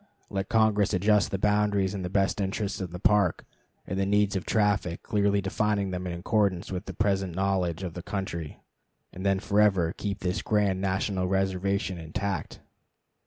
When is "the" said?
1.29-1.37, 2.01-2.09, 2.89-2.97, 3.99-4.05, 6.85-6.93, 7.93-8.01